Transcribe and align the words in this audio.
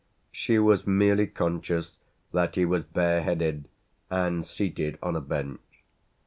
She 0.31 0.57
was 0.57 0.87
merely 0.87 1.27
conscious 1.27 1.99
that 2.31 2.55
he 2.55 2.65
was 2.65 2.81
bareheaded 2.81 3.67
and 4.09 4.47
seated 4.47 4.97
on 5.03 5.15
a 5.15 5.21
bench. 5.21 5.61